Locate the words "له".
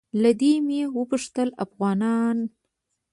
0.21-0.31